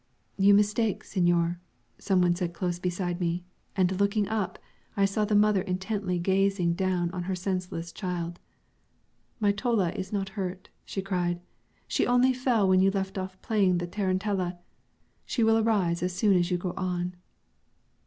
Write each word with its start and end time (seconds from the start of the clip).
"You 0.35 0.55
mistake, 0.55 1.03
signor," 1.03 1.59
some 1.99 2.23
one 2.23 2.33
said 2.33 2.53
close 2.53 2.79
beside 2.79 3.19
me; 3.21 3.43
and 3.75 3.91
on 3.91 3.97
looking 3.99 4.27
up 4.27 4.57
I 4.97 5.05
saw 5.05 5.25
the 5.25 5.35
mother 5.35 5.61
intently 5.61 6.17
gazing 6.17 6.73
down 6.73 7.11
on 7.11 7.25
her 7.25 7.35
senseless 7.35 7.91
child. 7.91 8.39
"My 9.39 9.51
Tolla 9.51 9.91
is 9.91 10.11
not 10.11 10.29
hurt," 10.29 10.69
she 10.85 11.03
cried: 11.03 11.39
"she 11.87 12.07
only 12.07 12.33
fell 12.33 12.67
when 12.67 12.79
you 12.81 12.89
left 12.89 13.15
off 13.15 13.39
playing 13.43 13.77
the 13.77 13.85
tarantella; 13.85 14.57
she 15.23 15.43
will 15.43 15.59
arise 15.59 16.01
as 16.01 16.13
soon 16.13 16.35
as 16.35 16.49
you 16.49 16.57
go 16.57 16.73
on." 16.75 17.15